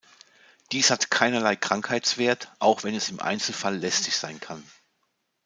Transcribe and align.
Dies 0.71 0.89
hat 0.89 1.11
keinerlei 1.11 1.55
Krankheitswert, 1.55 2.51
auch 2.57 2.83
wenn 2.83 2.95
es 2.95 3.09
im 3.09 3.19
Einzelfall 3.21 3.77
lästig 3.77 4.15
sein 4.17 4.39
kann. 4.39 4.63